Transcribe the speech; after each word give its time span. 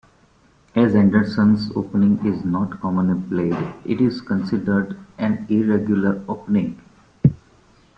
As 0.73 0.95
Anderssen's 0.95 1.71
Opening 1.75 2.25
is 2.25 2.43
not 2.43 2.79
commonly 2.81 3.21
played, 3.29 3.75
it 3.85 4.01
is 4.01 4.19
considered 4.19 4.97
an 5.19 5.45
irregular 5.47 6.23
opening. 6.27 6.81